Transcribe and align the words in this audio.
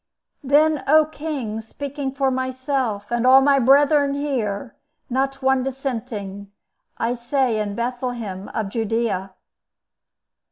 "Then, 0.43 0.83
O 0.87 1.05
king, 1.05 1.61
speaking 1.61 2.11
for 2.11 2.31
myself, 2.31 3.11
and 3.11 3.27
all 3.27 3.39
my 3.39 3.59
brethren 3.59 4.15
here, 4.15 4.75
not 5.11 5.43
one 5.43 5.61
dissenting, 5.61 6.51
I 6.97 7.13
say, 7.13 7.59
in 7.59 7.75
Bethlehem 7.75 8.49
of 8.49 8.69
Judea." 8.69 9.35